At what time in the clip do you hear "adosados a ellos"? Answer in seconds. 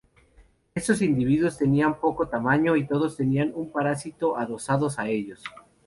4.35-5.43